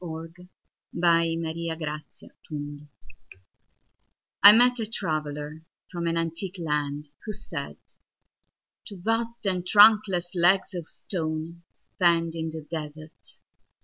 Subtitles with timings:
[0.03, 3.39] Ozymandias of Egypt
[4.41, 12.33] I MET a traveller from an antique landWho said:—Two vast and trunkless legs of stoneStand
[12.33, 13.41] in the desert.